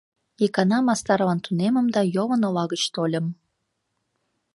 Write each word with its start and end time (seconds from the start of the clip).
Икана 0.45 0.79
мастарлан 0.87 1.39
тунемым 1.45 1.87
да 1.95 2.01
йолын 2.15 2.41
ола 2.47 2.63
гыч 2.71 2.83
тольым. 2.93 3.25